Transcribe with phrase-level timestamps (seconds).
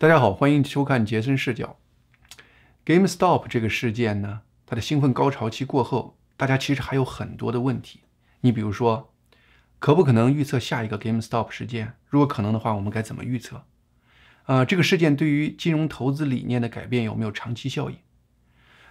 [0.00, 1.76] 大家好，欢迎收看杰森视角。
[2.86, 8.02] GameStop 这个事件呢，它的兴奋高潮期过后，大家其实还有很多的问题。
[8.42, 9.12] 你比如说，
[9.80, 11.94] 可不可能预测下一个 GameStop 事件？
[12.06, 13.64] 如果可能的话，我们该怎么预测？
[14.44, 17.98] 啊，这个事件对于金融投资理念的改变有没有长期效应？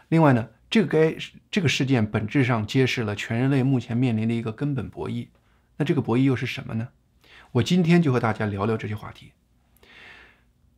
[0.09, 1.15] 另外呢，这个该
[1.49, 5.29] 这个事件本质上揭示了全人类目前面临的一个根本博弈。
[5.77, 6.89] 那这个博弈又是什么呢？
[7.53, 9.31] 我今天就和大家聊聊这些话题。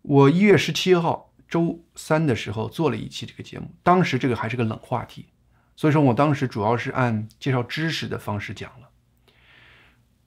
[0.02, 5.28] 我一月十七号周三的时候做了一期这个节目，当时这个还是个冷话题，
[5.76, 8.90] 所以说我当时主要是按介绍知识的方式讲了。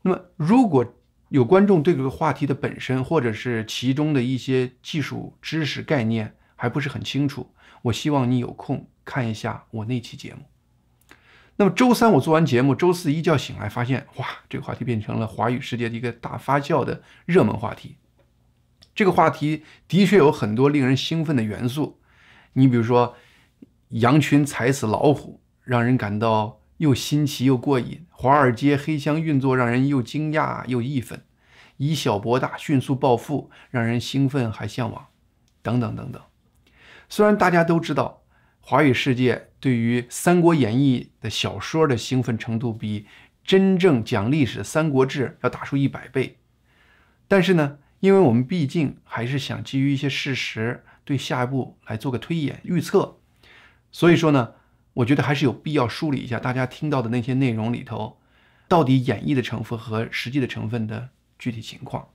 [0.03, 0.95] 那么如果
[1.31, 10.43] 有观众对这个话题的本身或者是其中的一些技术知识概念还不是很清楚，我希望你有空看一下我那期节目。
[11.57, 17.97] 那么周三我做完节目，周四一觉醒来发现，哇，这个话题变成了华语世界的一个大发酵的热门话题。
[19.03, 21.99] 这个话题的确有很多令人兴奋的元素，
[22.53, 23.17] 你比如说，
[23.89, 31.19] 羊群踩死老虎，让人感到又新奇又过瘾；华尔街黑箱运作，让人又惊讶又义愤；
[31.79, 35.09] 以小博大，迅速暴富，让人兴奋还向往，
[35.63, 36.23] 等等等等。
[37.09, 38.23] 虽然大家都知道，
[38.61, 43.07] 华语世界对于《三国演义》的小说的兴奋程度比
[43.43, 46.39] 真正讲历史《三国志》要大出一百倍，
[47.27, 47.79] 但是呢？
[48.03, 53.19] 因为我们毕竟还是想基于一些事实对下一步来做个推演预测，
[53.93, 54.55] 所以说呢，
[54.95, 58.19] 我觉得还是有必要梳理一下大家听到的那些内容里头，
[58.67, 62.09] 到底演绎的成分和实际的成分的具体情况。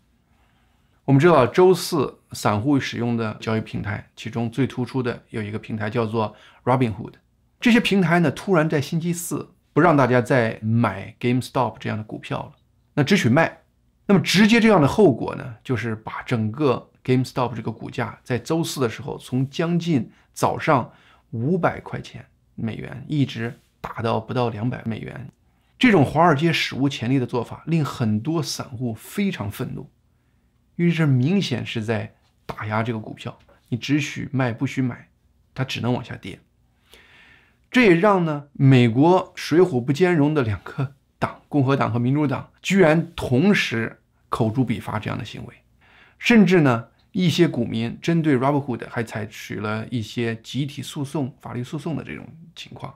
[1.05, 6.35] 我们知道，周四散户使用的交易平台，其中最突出的有一个平台叫做
[6.66, 7.13] Robinhood。
[7.61, 12.51] 这些平台呢，突然在星期四不让大家再买 GameStop 这样的股票了，
[12.95, 13.61] 那只许卖。
[14.08, 20.91] 那么直接这样的后果呢，就是把整个 GameStop 这个股价在周四的时候从将近早上
[21.31, 25.29] 五百块钱美元一直打到不到两百美元。
[25.78, 29.90] 这种华尔街史无前例的做法令很多散户非常愤怒，
[30.78, 33.38] 因为这明显是在打压这个股票。
[33.69, 35.09] 你只许卖不许买，
[35.53, 36.39] 它只能往下跌。
[37.69, 40.94] 这也让呢美国水火不兼容的两个。
[41.19, 45.53] 党共和党和民主党居然同时口诛笔伐这样的行为，
[46.17, 52.94] 甚至呢，一些股民针对 Robinhood 还采取了一些集体诉讼、法律诉讼的这种情况。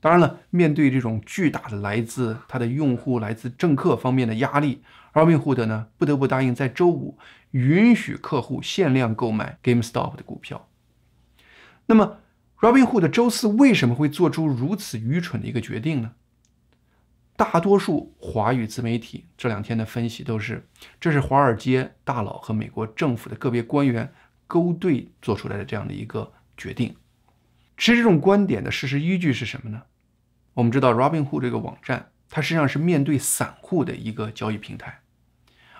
[0.00, 4.82] 当然了，面对这种巨大的来自他的用户、来自政客方面的压力
[5.14, 7.16] ，Robinhood 呢不得不答应在周五
[7.52, 10.68] 允许客户限量购买 GameStop 的股票。
[11.86, 12.18] 那么
[12.58, 16.12] ，Robinhood 周四为什么会做出如此愚蠢的一个决定呢？
[17.36, 20.68] 大多数华语自媒体这两天的分析都是，
[21.00, 24.12] 这是华尔街大佬和美国政府的个别官员
[24.46, 26.94] 勾兑做出来的这样的一个决定。
[27.76, 29.82] 持这种观点的事实依据是什么呢？
[30.52, 35.00] 我们知道，Robinhood 这个网站，它实际上是面对散户的一个交易平台，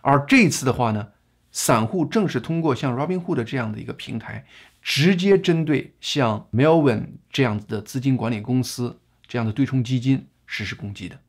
[0.03, 1.13] 而这一次的话呢，
[1.53, 4.45] 散户正是通过像 Robinhood 这样的一个平台，
[4.83, 11.21] 直接针对像 Melvin 这样子的资金管理公司这样的对冲基金实施攻击的。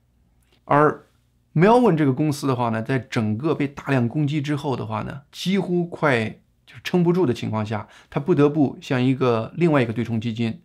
[0.66, 1.06] 而
[1.54, 6.28] Melvin 这个公司的话呢，在整个被大量攻击之后的话呢，几乎快
[6.66, 10.62] 就撑不住的情况下，他不得不向一个另外一个对冲基金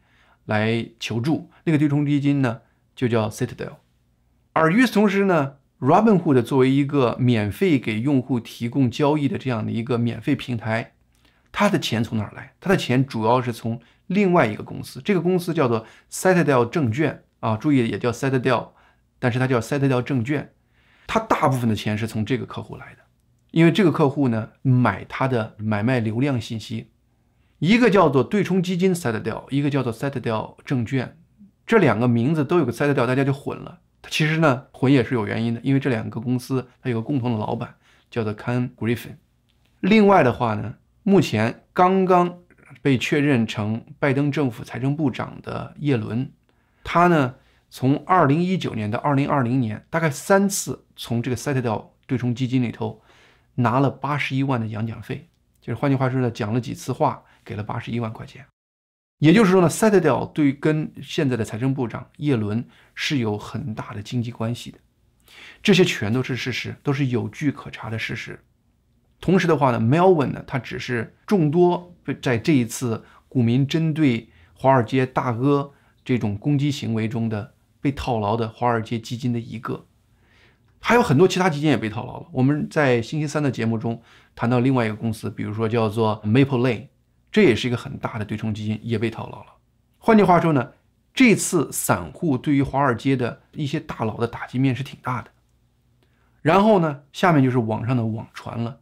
[0.47, 1.49] 来求助。
[1.65, 2.63] 那个对冲基金呢，
[2.97, 3.75] 就叫 Citadel。
[4.53, 10.95] 而与此同时呢，Robinhood 作为一个免费给用户提供交易的这样的一个免费平台，
[11.53, 12.55] 它的钱从哪儿来？
[12.59, 18.71] 它的钱主要是从另外一个公司，这个公司叫做 Citadel 证券啊，注意也叫 Citadel。
[19.21, 20.53] 但是它叫 Citadel 证券，
[21.07, 23.03] 它大部分的钱是从这个客户来的，
[23.51, 26.91] 因为这个客户呢买它的买卖流量信息，
[27.59, 31.19] 一个叫做对冲基金 Citadel，一个叫做 Citadel 证券，
[31.67, 33.81] 这两个名字都有个 Citadel，大家就混了。
[34.09, 37.75] 其实呢混也是有原因的，因为这两个公司它有个共同的老板
[38.11, 39.17] 叫做 Ken Griffin。
[39.81, 42.39] 另外的话呢，目前刚刚
[42.81, 46.31] 被确认成拜登政府财政部长的叶伦，
[46.83, 47.35] 他呢。
[47.73, 53.01] 从二零一九年到二零二零年，大概三次从这个 Citadel 对冲基金里头
[53.55, 55.29] 拿了八十一万的演讲费，
[55.61, 58.45] 就是换句话说呢，讲了几次话，给了八十一万块钱。
[59.19, 64.79] 也就是说呢，Citadel 对跟现在的财政部长耶伦是有很大的经济关系的，
[65.63, 68.43] 这些全都是事实，都是有据可查的事实。
[69.21, 75.73] 同时的话呢，Melvin 呢，他只是众多在这一次股民针对华尔街大哥
[76.05, 77.55] 这种攻击行为中的。
[77.81, 79.87] 被套牢的华尔街基金的一个，
[80.81, 82.27] 还有很多其他基金也被套牢了。
[82.33, 84.03] 我们在星期三的节目中
[84.35, 86.89] 谈到另外一个公司，比如说叫做 Maple Lane，
[87.33, 89.55] 这也是一个很大的对冲基金，也被套牢了。
[89.99, 90.73] 换句话说呢，
[91.13, 95.31] 这次散户对于华尔街的一些大佬的打击面是挺大的。
[96.43, 98.81] 然后呢，下面就是网上的网传了，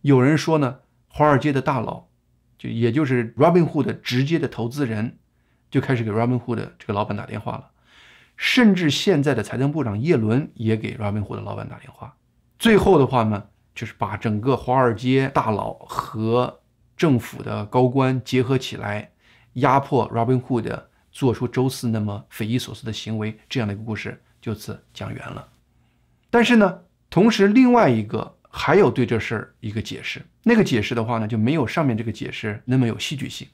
[0.00, 0.78] 有人说呢，
[1.08, 2.06] 华尔街的大佬，
[2.58, 5.18] 就也就是 Robinhood 的直接的投资人，
[5.70, 7.70] 就开始给 Robinhood 的这个老板打电话了。
[8.36, 12.14] 甚至现在的财政部长耶伦也给 Robinhood 的老板打电话。
[12.58, 13.42] 最后的话呢，
[13.74, 16.60] 就是把整个华尔街大佬和
[16.96, 19.10] 政府的高官结合起来，
[19.54, 25.48] 压迫 Robinhood 做出周四那么匪夷所思的行为，这样的一个故事就此讲圆了。
[26.30, 33.48] 但是呢，同时另外一个还有对这事儿一个解释，那个解释的话呢，就没有上面这个解释那么有戏剧性。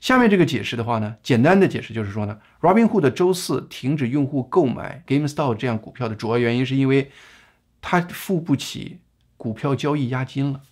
[0.00, 7.10] 下面这个解释的话呢，简单的解释就是说呢，Robinhood 周四停止用户购买 GameStop 这样股票的主要原因是因为
[7.80, 8.98] 他付不起
[9.36, 10.62] 股票交易押金了。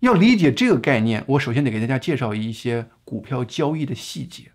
[0.00, 4.52] 要理解这个概念，我首先得给大家介绍一些股票交易的细节。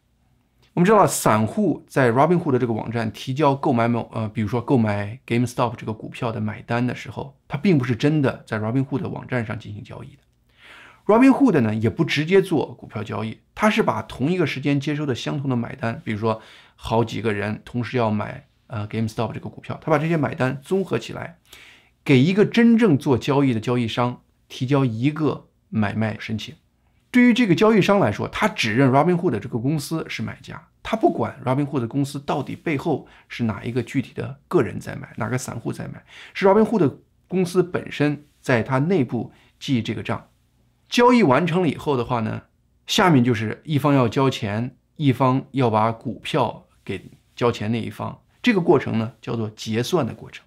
[0.73, 10.23] 我们知道，散户在 Robinhood 的这个网站提交购买某呃，比如说购买 GameStop 这个股票的买单的时候，他并不是真的在 Robinhood 的网站上进行交易的。
[11.05, 16.41] Robinhood 呢也不直接做股票交易，他是把同一个时间接收的相同的买单，比如说
[16.75, 21.39] 好几个人同时要买呃 GameStop 这个股票，他把这些买单综合起来，
[22.05, 26.55] 给一个真正做交易的交易商提交一个买卖申请。
[27.11, 36.03] 对于这个交易商来说，他只认 Robinhood 这个公司是买家，他不管 Robinhood 公司到底背后是哪一个具体的个人在买，哪个散户在买，
[36.33, 36.95] 是 Robinhood
[37.27, 40.29] 公司本身在他内部记这个账。
[40.93, 42.43] 交易完成了以后的话呢，
[42.85, 48.21] 下面就是一方要交钱，一方要把股票给交钱那一方。
[48.43, 50.45] 这个过程呢叫做结算的过程。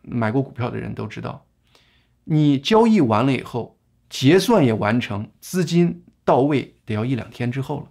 [0.00, 1.44] 买过股票的人都知道，
[2.22, 3.76] 你交易完了以后，
[4.08, 7.86] 结算也完成，资金到位得要一两天之后了。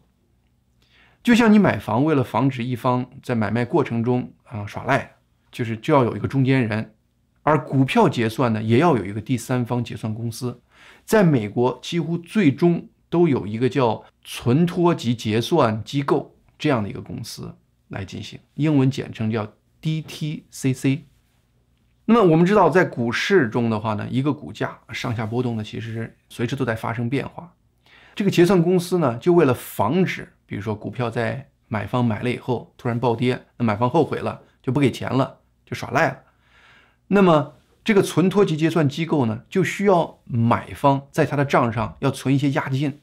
[1.21, 5.15] 就像你买房，为了防止一方在买卖过程中啊耍赖，
[5.51, 6.95] 就是就要有一个中间人，
[7.41, 10.61] 而股票结算呢，也要有一个第三方结算公司。
[11.05, 17.55] 在美国，几乎最终都有一个叫存托及结算机构这样的一个公司
[17.89, 21.01] 来进行，英文简称叫 DTCC。
[22.05, 27.53] 那么我们知道，在股市中的话呢，一个股价上下波动呢，其实随时都在发生变化。
[28.15, 36.19] 这个结算公司呢，就为了防止，比如说股票在买方买了以后突然暴跌，那买方后悔了就不给钱了，就耍赖了。
[37.07, 37.53] 那么
[37.83, 43.01] 这个存托及结算机构呢，就需要买方在他的账上要存一些押金，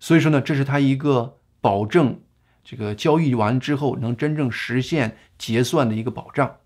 [0.00, 2.22] 所以说呢，这是他一个保证
[2.64, 6.56] 这个交易完之后能真正实现结算的一个保障。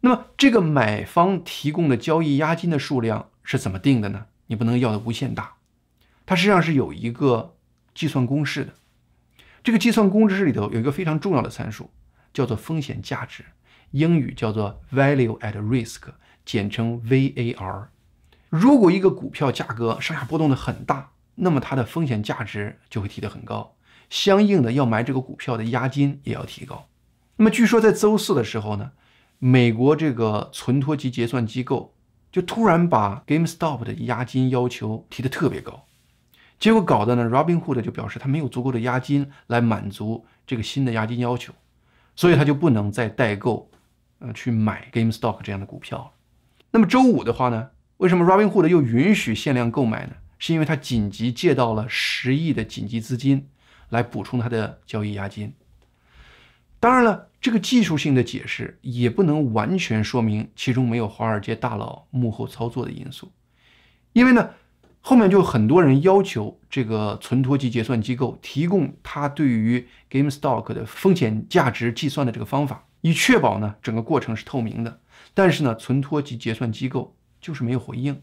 [0.00, 4.26] 那么这个买方提供的交易押金的数量是怎么定的呢？
[4.46, 5.54] 你不能要的无限大，
[6.26, 7.54] 它实际上是有一个
[7.94, 8.74] 计算公式的。
[9.62, 11.90] 这个计算公式里头有一个非常重要的参数，
[12.32, 13.44] 叫做风险价值，
[13.92, 16.00] 英语叫做 value at risk。
[16.44, 17.86] 简称 VAR。
[18.48, 23.76] 如果一个股票价格上下波动的很大，那么它的风险价值就会提得很高，
[24.10, 26.88] 相应的要买这个股票的押金也要提高。
[27.36, 28.90] 那么据说在周四的时候呢，
[29.38, 31.94] 美国这个存托及结算机构
[32.30, 35.86] 就突然把 GameStop 的押金要求提得特别高，
[36.58, 41.54] 结果搞得呢，Robinhood 就表示他没有足够的押金来满足这个新的押金要求，
[42.14, 43.70] 所以他就不能再代购，
[44.18, 46.10] 呃，去买 GameStop 这样的股票了。
[46.72, 50.14] 那么周五的话呢，为什么 Robinhood 又允许限量购买呢？
[50.38, 53.48] 是因为他紧急借到了十亿的紧急资金，
[53.90, 55.52] 来补充他的交易押金。
[56.78, 63.30] 当然了，这个技术性的解释也不能完全说明其中没有华尔街大佬幕后操作的因素，
[64.14, 64.48] 因为呢，
[65.02, 75.00] 后面就很多人要求这个存托及结算机构提供他对于 GameStop 的风险价值计算的这个方法，以确保呢整个过程是透明的。
[75.34, 78.20] 但是呢，存托及结算机构就是没有回应，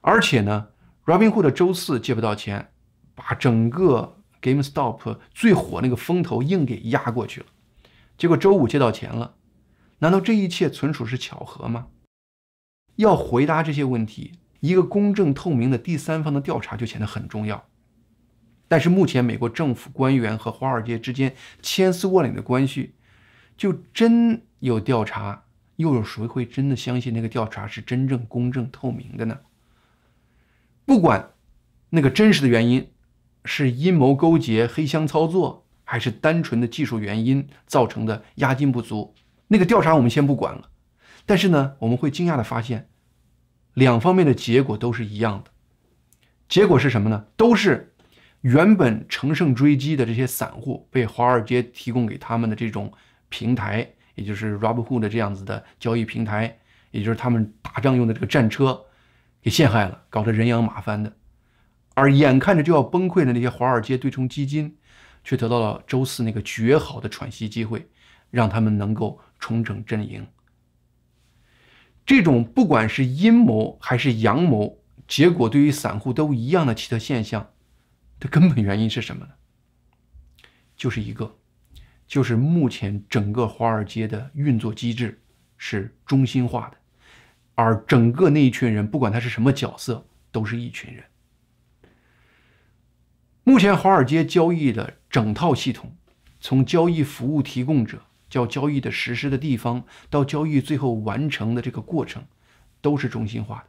[0.00, 0.68] 而且呢
[1.04, 2.72] ，Robinhood 周四借不到钱，
[3.14, 7.46] 把整个 GameStop 最火那个风头硬给压过去了，
[8.18, 9.36] 结果周五借到钱了，
[10.00, 11.88] 难道这一切纯属是巧合吗？
[12.96, 17.66] 要回答这些问题，一个公正透明的第三方的调查就显得很重要。
[18.68, 22.94] 但是目前美国政府官员和华尔街之间千丝万缕的关系，
[23.56, 25.44] 就真有调查？
[25.76, 29.38] 又有谁会真的相信那个调查是真正公正透明的呢？
[30.84, 31.30] 不管
[31.90, 32.90] 那个真实的原因
[33.44, 39.14] 是阴谋勾结、黑箱操作，还是单纯的技术原因造成的押金不足，
[39.48, 40.70] 那个调查我们先不管了。
[41.24, 42.88] 但是呢，我们会惊讶的发现，
[43.74, 45.50] 两方面的结果都是一样的。
[46.48, 47.26] 结果是什么呢？
[47.36, 47.92] 都是
[48.42, 52.92] 原本乘胜追击的这些散户被华尔街提供给他们的这种
[53.28, 56.58] 平台，也就是 Robinhood 的这样子的交易平台，
[56.90, 58.84] 也就是他们打仗用的这个战车，
[59.40, 61.16] 给陷害了，搞得人仰马翻的。
[61.94, 64.76] 而眼看着就要崩溃的那些华尔街对冲基金，
[65.22, 67.88] 却得到了周四那个绝好的喘息机会，
[68.30, 70.26] 让他们能够重整阵营。
[72.04, 74.82] 这种不管是阴谋还是阳谋。
[75.08, 77.50] 结果对于散户都一样的奇特现象，
[78.18, 79.34] 的根本原因是什么呢？
[80.76, 81.36] 就是一个，
[82.06, 85.20] 就是目前整个华尔街的运作机制
[85.56, 86.76] 是中心化的，
[87.54, 91.04] 而整个那一群人，不管他是什么角色，都是一群人。
[93.42, 95.96] 目前华尔街交易的整套系统，
[96.40, 102.24] 从交易服务提供者叫交易的实施的地方，到交易最后完成的这个过程，
[102.80, 103.64] 都是中心化的。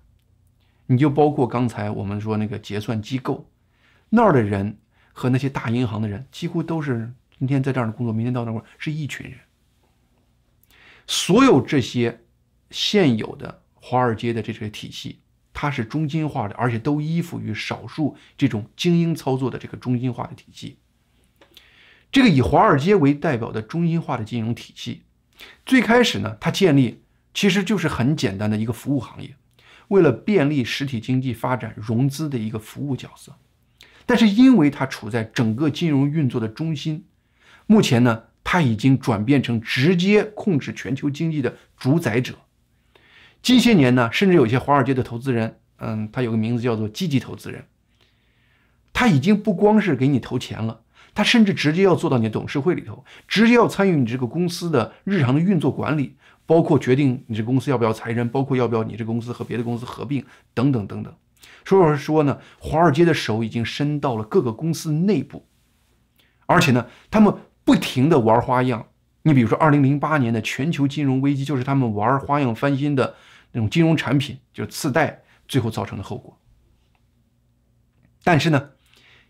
[0.88, 3.50] 你就包括刚才我们说那个结算机构
[4.10, 4.78] 那儿的人
[5.12, 9.40] 和那些大银行的人，几乎都是今天在这儿的工作，明天到那块儿是一群人。
[11.06, 12.22] 所有这些
[12.70, 15.20] 现有的华尔街的这些体系，
[15.54, 20.78] 它是中心化的，而且都依附于少数这种精英操作的这个中心化的体系。
[22.12, 25.04] 这个以华尔街为代表的中心化的金融体系，
[25.66, 27.04] 最开始呢，它建立
[27.34, 29.36] 其实就是很简单的一个服务行业。
[29.90, 33.38] 为了便利实体经济发展融资的一个服务角色，
[34.06, 37.06] 但是因为它处在整个金融运作的中心，
[37.68, 42.34] 目前呢，它已经转变成直接控制全球经济的主宰者。
[43.44, 47.66] 近些年呢，甚至有些华尔街的投资人，嗯，他有个名字叫做积极投资人，
[48.92, 50.82] 他已经不光是给你投钱了，
[51.14, 56.18] 他甚至直接要做到你的董事会里头，直接要参与你这个公司的日常的运作管理。
[56.46, 61.14] 包括决定你这公司要不要裁人，包括要不要你这公司和别的公司合并等等等等。
[61.66, 65.46] 所以说呢，华尔街的手已经伸到了各个公司内部，
[66.46, 67.34] 而且呢，他们
[67.68, 68.88] 不停的玩花样。
[69.24, 73.16] 你比如说，二零零八年的全球金融危机，就是他们玩花样翻新的
[73.52, 76.40] 那种金融产品，就是次贷，最后造成的后果。
[78.24, 78.70] 但是呢，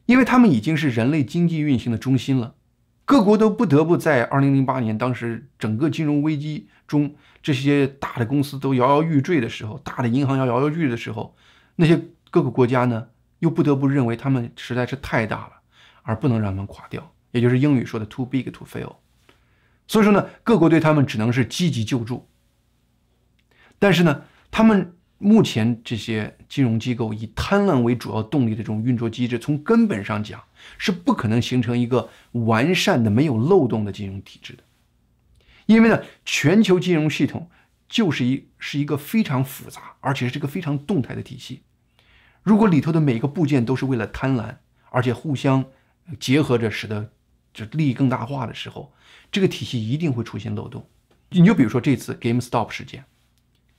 [0.05, 2.53] 因为他们已经是人类经济运行的中心了。
[3.05, 11.35] 各国都不得不在二零零八年，当时整个金融危机中，这些大的公司都摇摇欲坠的时候，大的银行要摇摇欲坠的时候，
[11.77, 13.07] 那些各个国家呢，
[13.39, 15.53] 又不得不认为他们实在是太大了，
[16.03, 18.95] 而不能让他们垮掉，也就是英语说的 “too big to fail”。
[19.87, 22.27] 所以说呢，各国对他们只能是积极救助。
[23.79, 24.93] 但是呢，他们。
[25.19, 30.43] 目前这些金融机构以贪婪为主要动力的这种运作机制，从根本上讲
[30.77, 34.61] 是不可能形成一个完善的、没有漏洞的金融体制的。
[35.65, 37.49] 因为呢，全球金融系统
[37.89, 41.63] 就是一是一个非常复杂，而且是一个非常动态的体系。
[42.43, 44.57] 如果里头的每个部件都是为了贪婪，
[44.91, 45.65] 而且互相
[46.19, 47.11] 结合着，使得
[47.65, 48.93] 这利益更大化的时候，
[49.31, 50.87] 这个体系一定会出现漏洞。
[51.29, 53.03] 你就比如说这次 GameStop 事件。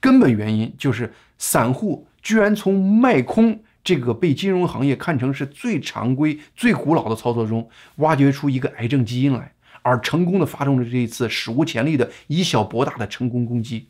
[0.01, 13.89] 根本原因就是散户居然从卖空这个被金融行业看成是最常规、最古老的操作中挖掘出一个癌症基因来，而成功的发动了这一次史无前例的以小博大的成功攻击。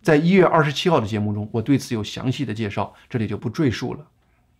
[0.00, 4.06] 在一月二十七号的节目中，我对此有详细的介绍，这里就不赘述了。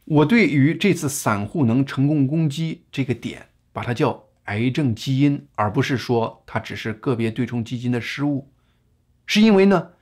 [0.05, 8.50] 我对于这次散户能成功攻击这个点，把它叫癌症基因，而不是说它只是个别对冲基金的失误，
[9.26, 9.93] 是因为呢。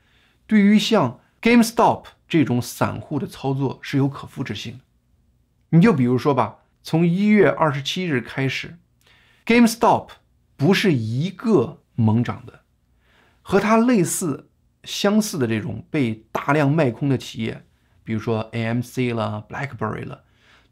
[0.47, 4.81] 对于像 GameStop 这种散户的操作是有可复制性的。
[5.71, 8.77] 你就比如说吧，从一月二十七日开始
[9.47, 10.09] ，GameStop
[10.57, 12.61] 不是一个猛涨的，
[13.41, 14.51] 和它类似
[14.83, 17.65] 相似的这种被大量卖空的企业，
[18.05, 20.25] 比如说 AMC 了、BlackBerry 了，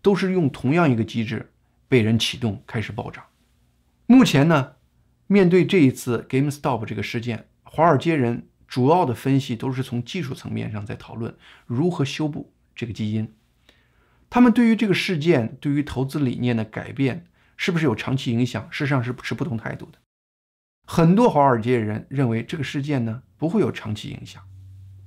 [0.02, 1.50] 都是用同样一个机制
[1.88, 3.24] 被人启动开始暴涨。
[4.06, 4.72] 目前呢，
[5.26, 8.48] 面对这一次 GameStop 这个事件，华尔街人。
[8.72, 13.30] 主要的分析都是从技术层面上在讨论如何修补这个基因。
[14.30, 17.26] 他们对于这个事件、对于投资理念的改变
[17.58, 19.98] 是不是有长期影响，事实上是持不同态度的。
[20.86, 24.42] 很多华尔街人认为这个事件呢不会有长期影响。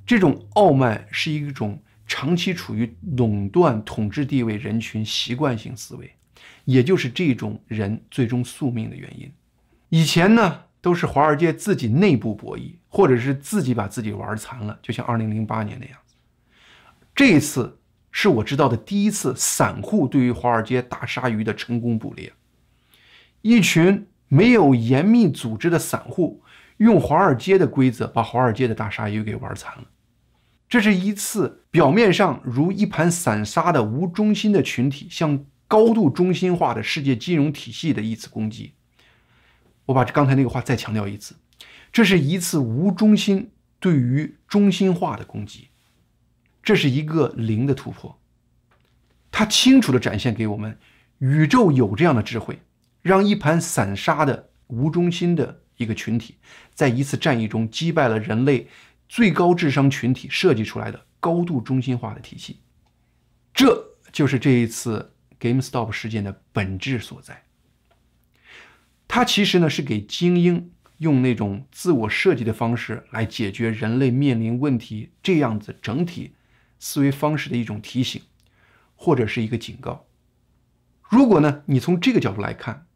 [0.05, 6.15] 这种傲慢是一种长期处于垄断统治地位人群习惯性思维，
[6.65, 9.31] 也就是这种人最终宿命的原因。
[9.89, 10.61] 以前呢？
[10.81, 15.97] 都是华尔街自己内部博弈，或者是自己把自己玩残了，就像二零零八年那样。
[17.15, 17.79] 这一次
[18.11, 22.31] 是我知道的第一次散户对于华尔街大鲨鱼的成功捕猎。
[23.41, 26.43] 一群没有严密组织的散户，
[26.77, 29.85] 用华尔街的规则把华尔街的大鲨鱼给玩残了。
[30.69, 38.74] 这是一次表面上如一盘散沙的无中心的群体向高度中心化的世界金融体系的一次攻击。
[39.86, 41.36] 我把刚才那个话再强调一次，
[41.91, 45.69] 这是一次无中心对于中心化的攻击，
[46.63, 48.19] 这是一个零的突破。
[49.31, 50.77] 它清楚地展现给我们，
[51.19, 52.60] 宇宙有这样的智慧，
[53.01, 56.36] 让一盘散沙的无中心的一个群体，
[56.74, 58.67] 在一次战役中击败了人类。
[59.07, 62.62] 最高智商群体设计出来的高度中心化的体系，
[63.53, 67.43] 这就是这一次 GameStop 事件的本质所在。
[69.07, 76.35] 它其实呢是给精英用那种自我设计的方式来解决人类面临问题这样子整体
[76.79, 78.21] 思维方式的一种提醒，
[78.95, 80.07] 或者是一个警告。
[81.01, 82.87] 如果呢你从这个角度来看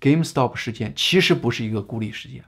[0.00, 2.44] ，GameStop 事件其实不是一个孤立事件。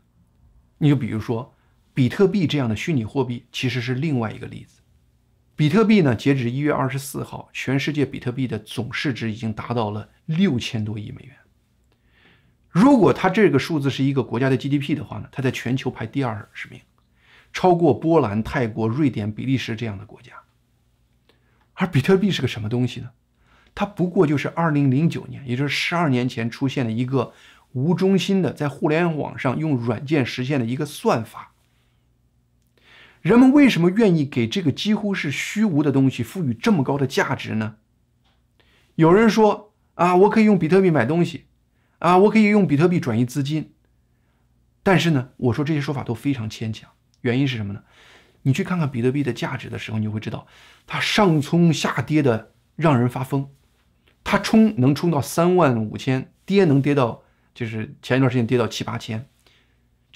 [0.79, 1.53] 你就比如说。
[1.97, 4.83] 比特币这样的虚拟货币其实是另外一个例子。
[5.57, 11.35] 比特币呢，截止一月二十四号，全世界比特币的总市值已经达到了六千多亿美元。
[12.69, 16.79] 如果它这个数字是一个国家的 GDP 的话呢，它在全球排第二十名，
[17.55, 20.35] 超过波兰、泰国、瑞典、比利时这样的国家。
[21.73, 23.09] 而比特币是个什么东西呢？
[23.75, 27.33] 它不过就是二零零九年，也就是十二年前出现的一个
[27.73, 31.55] 无中心的，在互联网上用软件实现的一个算法。
[33.27, 37.75] 人们为什么愿意给这个几乎是虚无的东西赋予这么高的价值呢？
[38.95, 41.47] 有人说啊，我可以用比特币买东西，
[41.99, 43.73] 啊，我可以用比特币转移资金。
[44.85, 46.89] 但是呢，我说这些说法都非常牵强。
[47.23, 47.83] 原因是什么呢？
[48.43, 50.47] 你去看看比特币的价值的时候，你就会知道，
[50.87, 53.51] 它上冲下跌的让人发疯。
[54.23, 59.29] 它冲能冲到三万五千，跌能跌到就是前一段时间跌到七八千。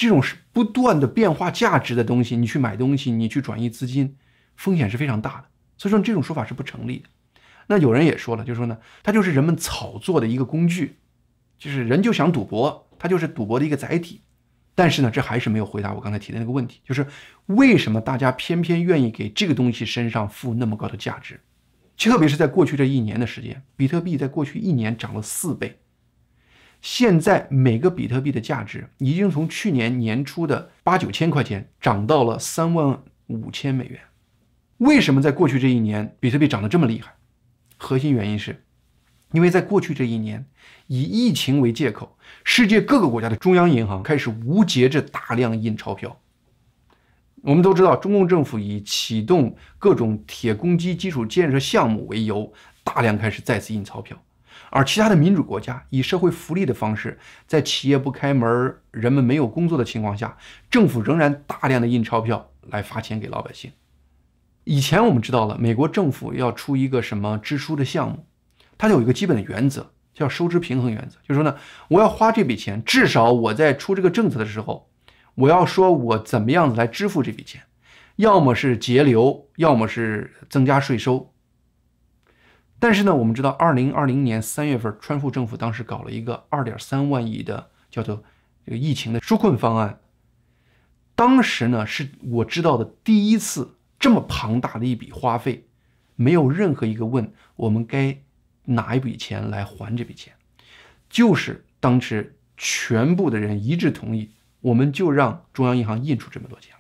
[0.01, 4.17] 这种是不断的变化价值的东西，你去买东西，你去转移资金，
[4.57, 5.49] 风险是非常大的。
[5.77, 7.11] 所以说这种说法是不成立的。
[7.67, 10.97] 那有人也说了，就说呢，它就是人们炒作的一个工具，
[11.59, 14.23] 就是人就想赌博，它就是赌博的一个载体。
[14.75, 17.07] 但是呢，这还是没有回答我刚才提的那个问题，就是
[17.45, 21.39] 为什么大家偏偏愿意给这个东西身上付那么高的价值？
[21.99, 25.79] 特别是在过去这一年的时间，比特币在过去一年涨了四倍。
[26.83, 34.01] 现在每个比特币的价值已经从去年年初的八九千块钱涨到了三万五千美元。
[34.79, 37.15] 为什么在过去这一年比特币涨得这么厉害？
[37.77, 38.65] 核心原因是，
[39.33, 40.47] 因为在过去这一年，
[40.87, 46.19] 以疫情为借口，世界各个国家的中央银行开始无节制大量印钞票。
[47.43, 54.23] 我们都知道，中共政府以启动各种铁公鸡基础建设项目为由，大量开始再次印钞票。
[54.69, 60.37] 而其他的民主国家以社会福利的方式，在企业不开门、人们没有工作的情况下，
[60.71, 63.73] 政府仍然大量的印钞票来发钱给老百姓。
[64.65, 68.27] 以前我们知道了，美国政府要出一个什么支出的项目，
[68.77, 71.57] 它有一个基本的原则，叫收支平衡原则，就是说呢，
[71.89, 74.91] 我要花这笔钱，至少我在出这个政策的时候，
[75.35, 77.63] 我要说我怎么样子来支付这笔钱，
[78.17, 81.33] 要么是节流，要么是增加税收。
[82.81, 88.25] 但是呢，我们知道，二零二零年三月份，川普政府当时搞了一个二点三万亿的叫做
[88.65, 90.01] 这个疫情的纾困方案。
[91.15, 95.67] 当时呢，是我知道的第一次这么庞大的一笔花费，
[96.17, 98.17] 没有任何一个问我们该
[98.65, 100.33] 哪一笔钱来还这笔钱，
[101.11, 104.31] 就是当时全部的人一致同意，
[104.63, 106.75] 我们就让中央银行印出这么多钱。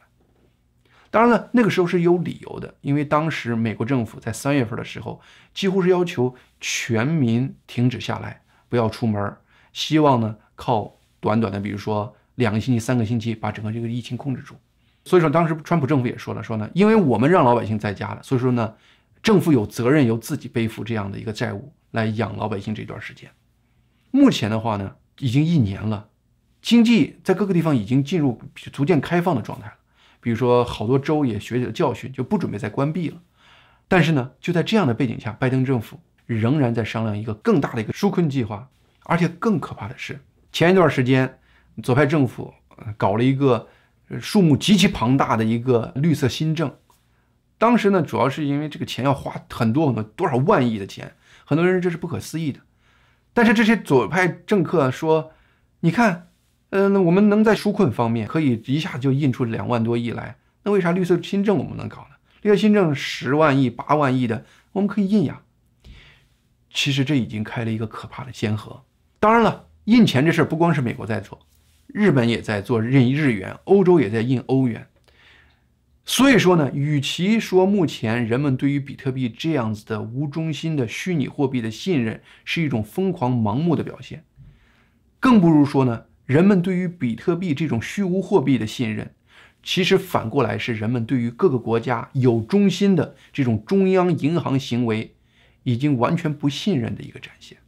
[1.10, 5.20] 当然了，那个时候是有理由的，因为当时美国政府在三月份的时候，
[5.52, 9.36] 几乎是要求全民停止下来，不要出门，
[9.72, 14.54] 希望呢靠短短的，比如说两个星期、三个星期，把整个这个疫情控制住。
[15.04, 18.74] 所以说，当时川普政府也说了，说呢，因为我们让老百姓在家了，所以说呢，
[19.20, 23.28] 政府有责任由自己背负这样的一个债务来养老百姓这段时间。
[24.12, 26.08] 目前的话呢，已经一年了，
[26.62, 29.74] 经济在各个地方已经进入逐渐开放的状态了。
[30.20, 33.16] 比如说，好多州也学习了教训，就不准备再关闭了。
[33.88, 38.68] 但是呢，就在这样的背景下，拜登政府仍然在商量一个更大的一个纾困计划。
[39.04, 40.20] 而且更可怕的是，
[40.52, 41.38] 前一段时间，
[41.82, 42.52] 左派政府
[42.96, 43.66] 搞了一个
[44.20, 46.72] 数目极其庞大的一个绿色新政。
[47.56, 51.12] 当时呢，主要是因为这个钱要花很多很多多少万亿的钱，
[51.44, 52.60] 很多人这是不可思议的。
[53.32, 55.32] 但是这些左派政客说
[55.80, 56.28] ：“你看。”
[56.70, 62.16] 嗯，我们能在纾困方面可以一下就印出两万多亿来，那为啥绿色新政我们能搞呢？
[62.42, 65.42] 绿色新政十万亿、八万亿的，我们可以印呀。
[66.72, 68.84] 其实这已经开了一个可怕的先河。
[69.18, 71.40] 当然了，印钱这事儿不光是美国在做，
[71.88, 74.86] 日本也在做印日元，欧洲也在印欧元。
[76.04, 84.24] 所以说呢，与其说目前人们对于比特币这样子的无中心的虚拟货币的信任是一种疯狂盲目的表现，
[85.18, 89.12] 更不如说呢，人们对于比特币这种虚无货币的信任，
[89.64, 95.16] 其实反过来是人们对于各个国家有中心的这种中央银行行为
[95.64, 97.58] 已经完全不信任的一个展现。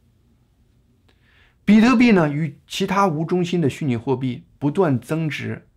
[1.65, 5.67] 比特币呢，与其他无中心的虚拟货币不断增值。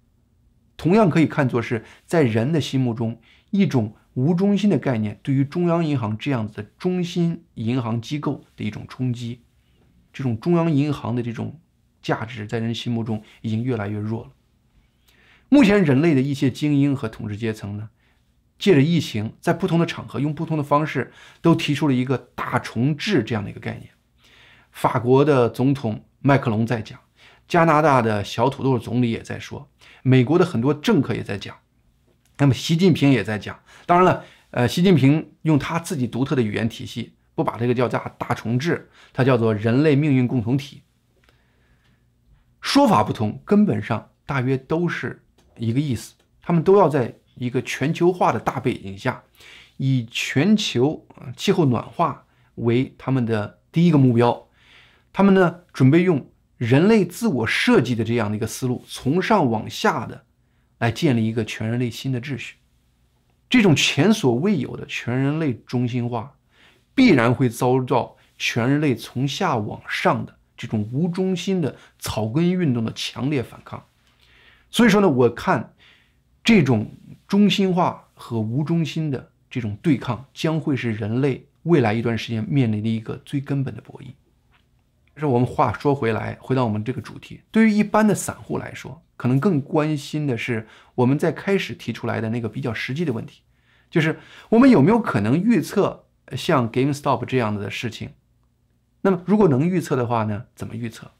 [0.77, 3.21] 同样可以看作是在人的心目中
[3.51, 9.41] 一种无中心的概念，对于中央银行这样子的中心银行机构的一种冲击。
[10.13, 11.59] 这种中央银行的这种
[12.07, 14.31] 价值在人心目中已经越来越弱了。
[15.49, 17.91] 目前人类的一些精英和统治阶层呢，
[18.61, 23.91] 借着疫情，在不同的场合用不同的方式，都提出了一个大重置这样的一个概念。
[24.71, 26.97] 法国的总统麦克龙在讲，
[27.49, 29.69] 加拿大的小土豆总理也在说。
[30.05, 31.57] 美国的很多政客也在讲，
[32.39, 33.59] 那么习近平也在讲。
[33.85, 40.83] 当然了，呃，习近平用他自己独特的语言体系，不把这个叫大大重置，它叫做人类命运共同体。
[42.61, 45.23] 说法不同，根本上大约都是
[45.57, 46.15] 一个意思。
[46.43, 49.23] 他们都要在一个全球化的大背景下，
[49.77, 52.25] 以全球气候暖化
[52.57, 54.49] 为他们的第一个目标。
[55.13, 56.31] 他们呢，准备用。
[56.59, 60.25] 人类自我设计的这样的一个思路，从上往下的
[60.79, 62.55] 来建立一个全人类新的秩序，
[63.51, 66.35] 这种前所未有的全人类中心化，
[66.95, 73.85] 必然会遭到全人类从下往上的这种无中心的草根运动的强烈反抗。
[74.71, 75.75] 所以说呢，我看
[76.43, 76.91] 这种
[77.27, 84.07] 中心化和无中心的这种对抗，将会是人类未来一段时间面临的一个最根本的博弈。
[85.19, 93.41] 是我们话说回来，回到我们这个主题，对于一般的散户来说，可能更关心的是我们在开始提出来的那个比较实际的问题，
[93.91, 94.19] 就是
[94.51, 96.05] 我们有没有可能预测
[96.37, 98.11] 像 GameStop 这样的事情？
[99.07, 100.47] 那么如果能预测的话呢？
[100.57, 101.13] 怎么预测？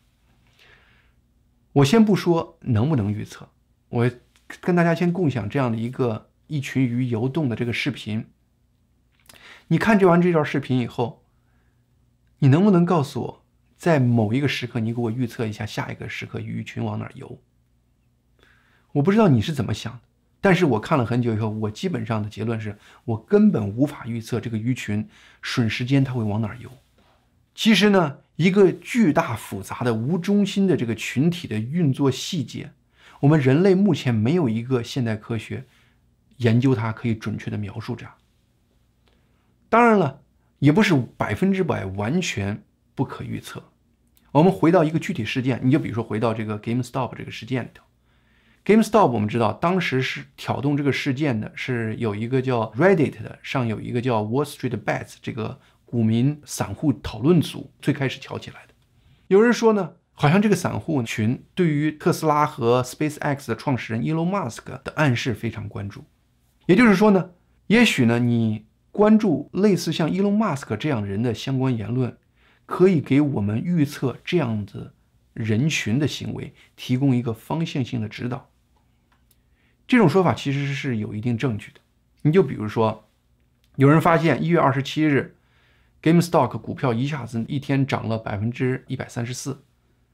[1.73, 3.49] 我先不说能不能预测，
[3.91, 4.11] 我
[4.61, 8.27] 跟大家先共享这样的一个一群鱼游动的这个视频。
[9.69, 11.23] 你看这完这段视频以后，
[12.41, 13.45] 你能不能告诉我？
[13.77, 17.41] 在某一个时刻，你给我预测一下下一个时刻鱼群往哪游。
[18.95, 20.01] 我不知道你是怎么想的，
[20.41, 25.09] 但是我看了很久以后，我基本上的结论是我根本无法预测这个鱼群
[25.41, 26.69] 瞬时间它会往哪游。
[27.57, 32.71] 其实呢，一个巨大复杂的无中心的这个群体的运作细节，
[33.19, 35.65] 我们人类目前没有一个现代科学
[36.37, 38.15] 研究它可以准确的描述这样。
[39.69, 40.23] 当然了，
[40.61, 42.63] 也不是百分之百完全。
[42.97, 43.63] 不可预测。
[44.33, 47.85] 我们回到一个具体事件，你就比如说回到这个 GameStop 这个事件里头。
[48.65, 58.75] GameStop 我们知道，当时是挑动这个事件的是有一个叫 Reddit 的，上有一个叫 Wall Street Bets 这个股民散户讨论组最开始挑起来的。
[59.29, 66.05] 有人说呢，好像这个散户群对于特斯拉和 SpaceX 的创始人 Elon Musk 的暗示非常关注。
[66.67, 67.31] 也就是说呢，
[67.69, 72.19] 也许呢，你关注类似像 Elon Musk 这样人的相关言论。
[72.69, 74.93] 可以给我们预测这样子
[75.33, 78.51] 人群的行为提供一个方向性的指导。
[79.87, 81.79] 这种说法其实是有一定证据的。
[82.23, 83.09] 你就比如说，
[83.77, 85.36] 有人发现一月二十七日
[86.07, 89.65] ，GameStop 股票一下子一天涨了百分之一百三十四。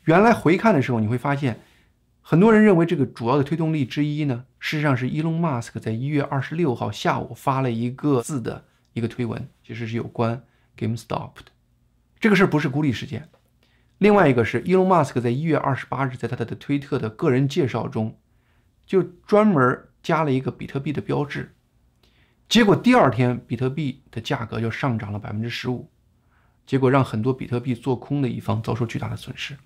[0.04, 1.60] 原来回看的时候，你会发现，
[2.22, 10.42] 很多人认为这个主要的推动力之一呢，事实上是伊隆马斯克在一月二十六号下午发了一个字的一个推文，其实是有关
[10.78, 11.52] GameStop 的。
[12.18, 13.28] 这个事儿不是孤立事件。
[13.98, 18.18] 另外一个是，伊隆马斯克在一月二十八日在他的推特的个人介绍中，
[18.86, 21.54] 就专门加了一个比特币的标志。
[22.52, 25.88] 结果第二天，比特币的价格就上涨了百分之十五，
[26.66, 29.56] 结果让很多比特币做空的一方遭受巨大的损失。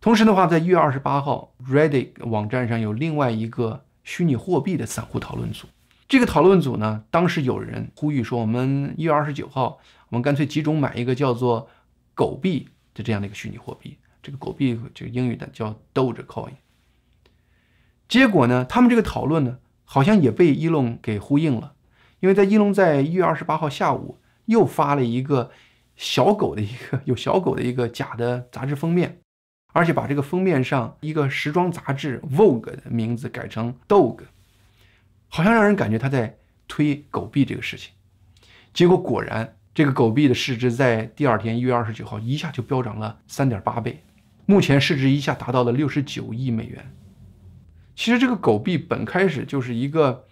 [0.00, 5.66] 同时的话，在一月二十八号，Reddit 网站上有另外一个虚拟货币的散户讨论组。
[6.06, 9.80] 这个讨论组呢，当时有人呼吁说，我们一月二十九号。
[10.10, 11.68] 我们干脆集中买一个叫做
[12.14, 16.52] “狗币”的这样的一个虚拟货币，这个“狗币”这个英语的叫 Dogecoin。
[18.08, 21.72] 结果呢，他们这个讨论呢，好像也被伊隆给呼应了，
[22.20, 25.50] 因为在伊隆在一月二十八号下午又发了一个
[25.96, 29.20] 小狗的一个 有小狗的一个假的杂志封面，
[29.72, 34.24] 而且把这个封面上一个时装杂志 Vogue 的名字改成 Dog，
[35.28, 36.36] 好像让人感觉他在
[36.68, 37.94] 推狗币这个事情。
[38.74, 39.54] 结果果然。
[39.76, 44.02] 这个狗币的市值在第二天一月二十九号一下就飙涨了三点八倍，
[44.46, 46.90] 目前市值一下达到了六十九亿美元。
[47.96, 50.26] 其实这个狗币本开始就是一个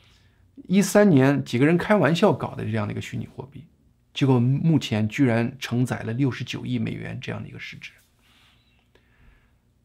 [0.69, 3.65] 一三年几个人开玩笑搞的这样的一个虚拟货币，
[4.13, 7.91] 结果目前居然承载了六十九亿美元这样的一个市值。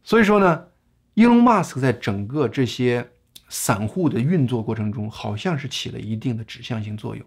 [0.03, 0.67] 所以说呢，
[1.13, 3.09] 伊隆马斯克在整个这些
[3.47, 7.25] 散户的运作过程中，好像是起了一定的指向性作用。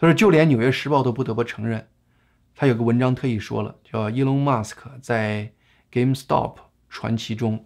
[0.00, 1.86] 所以就连《纽约时报》都不得不承认，
[2.56, 5.52] 他有个文章特意说了，叫伊隆马斯克在
[5.92, 6.56] GameStop
[6.88, 7.64] 传奇中。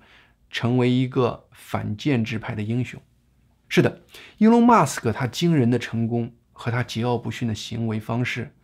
[0.51, 3.01] 成为一个反建制派的英雄。
[3.69, 4.03] 是的，
[4.39, 8.55] 伊隆·马斯克他惊人的成功和他桀骜不驯的行为方式，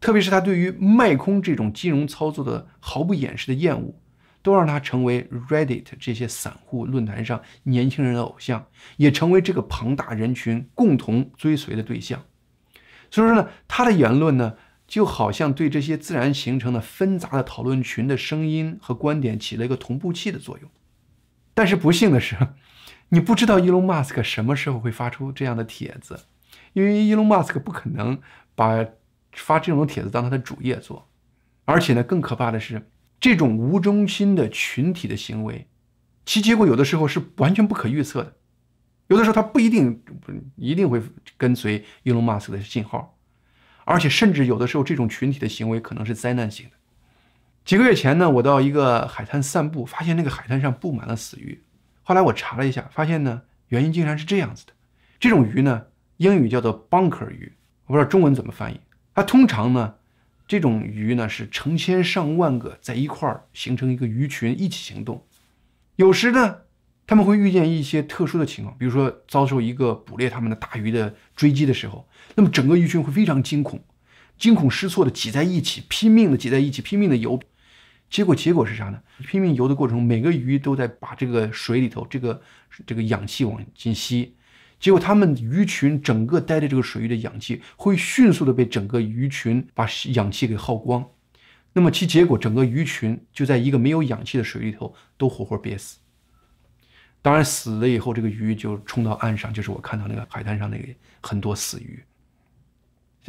[0.00, 3.94] 特别是他对于卖空这种金融操作的毫不掩饰的厌恶，
[4.42, 12.24] 都让他成为 Reddit 这些散户论坛上年轻人的偶像，也成为这个庞大人群共同追随的对象。
[13.10, 14.56] 所以说呢，他的言论呢，
[14.88, 20.68] 就好像对这些自然形成的纷杂的讨论群的声音和观点起了一个同步器的作用。
[21.54, 22.36] 但是不幸的是，
[23.10, 26.26] 你不知道伊隆马斯克什么时候会发出这样的帖子，
[26.72, 28.20] 因为伊隆马斯克不可能
[28.54, 28.86] 把
[29.32, 31.08] 发这种帖子当他的主业做。
[31.64, 35.68] 而且呢，更可怕的是，这种无中心的群体的行为，
[36.26, 38.36] 其结果有的时候是完全不可预测的。
[39.08, 40.02] 有的时候他不一定
[40.56, 41.00] 一定会
[41.36, 43.18] 跟随伊隆马斯克的信号，
[43.84, 46.76] 而且甚至有的时候这种群体的行为可能是灾难性的。
[47.64, 51.62] 几个月前呢，我到一个海滩散步，发现那个海滩上布满了死鱼。
[52.02, 54.72] 后来我查了一下，发现呢，原因竟然是这样子的：
[55.20, 55.84] 这种鱼呢，
[56.16, 57.52] 英语叫做 bunker 鱼，
[57.86, 58.80] 我不知道中文怎么翻译。
[59.14, 59.94] 它通常呢，
[60.48, 65.24] 这种鱼呢是成千上万个在一块儿形成一个鱼群一起行动。
[65.94, 66.62] 有时呢，
[67.06, 73.84] 他们会遇见一些特殊的情况，比如说遭受一个捕猎他们的大鱼的追击的时候，那么整个鱼群会非常惊恐，
[74.36, 77.40] 惊恐失措的挤在一起，拼命的挤在一起，拼命的游。
[78.12, 79.00] 结果结果是啥呢？
[79.26, 82.42] 拼命游的过程中，每个鱼都在把这个水里头这个
[82.86, 84.36] 这个氧气往进吸。
[84.78, 91.08] 结果他们鱼群整个待在这个水域的氧气会迅速的被整个鱼群把氧气给耗光。
[91.72, 95.98] 那么其结果，整个鱼群就在一个没有氧气的水里头都活活憋死。
[97.22, 100.86] 当然死了以后，这个鱼就冲到岸上，就是我看到那个海滩上那个
[101.22, 102.04] 很多死鱼。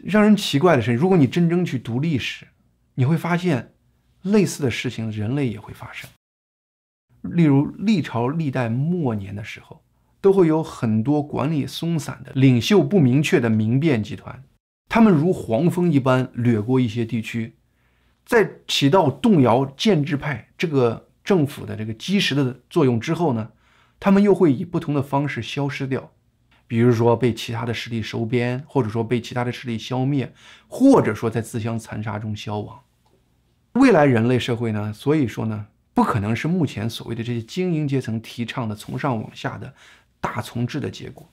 [0.04, 2.46] 让人奇怪的是，如果你真正去读历史，
[2.96, 3.70] 你会发现。
[4.24, 6.10] 类似的事情，人类也会发生。
[7.22, 9.82] 例如，历朝历代末年的时候，
[10.20, 14.44] 都会有很多管理松散的、领袖不明确的民变集团，
[14.90, 17.56] 他们如黄蜂一般掠过一些地区，
[18.26, 23.52] 在起到动摇建制派这个政府的这个基石的作用之后呢，
[24.00, 26.12] 他们又会以不同的方式消失掉，
[26.68, 30.34] 比如说被其他的势力收编，或者说被其他的势力消灭，
[30.68, 32.82] 或者说在自相残杀中消亡。
[33.74, 34.94] 未来人类社会呢？
[34.94, 39.74] 所以说呢，不可能是目前所谓的这些精英阶层提倡的从上往下的
[40.22, 41.28] 大从治的结果，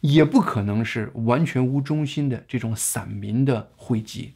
[0.00, 4.32] 也不可能是完全无中心的这种散民的汇集。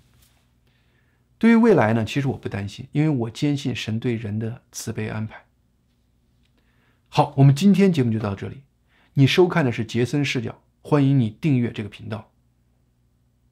[1.38, 5.44] 对于未来呢，其实我不担心，因为我坚信神对人的慈悲安排。
[7.08, 8.60] 好，我们今天节目就到这里。
[9.14, 12.29] 你收看的是杰森视角，欢迎你订阅这个频道。